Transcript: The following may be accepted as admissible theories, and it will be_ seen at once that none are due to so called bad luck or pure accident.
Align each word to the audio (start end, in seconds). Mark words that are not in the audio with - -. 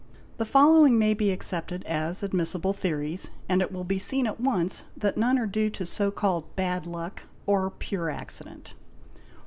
The 0.39 0.45
following 0.45 0.97
may 0.97 1.13
be 1.13 1.29
accepted 1.31 1.83
as 1.83 2.23
admissible 2.23 2.73
theories, 2.73 3.29
and 3.47 3.61
it 3.61 3.71
will 3.71 3.83
be_ 3.83 3.97
seen 4.01 4.25
at 4.25 4.39
once 4.39 4.85
that 4.97 5.15
none 5.15 5.37
are 5.37 5.45
due 5.45 5.69
to 5.69 5.85
so 5.85 6.09
called 6.09 6.55
bad 6.55 6.87
luck 6.87 7.27
or 7.45 7.69
pure 7.69 8.09
accident. 8.09 8.73